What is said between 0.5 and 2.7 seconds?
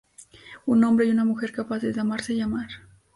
Un hombre y una mujer capaces de amarse y amar.